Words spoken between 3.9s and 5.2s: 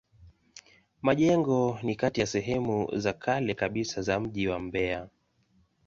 za mji wa Mbeya.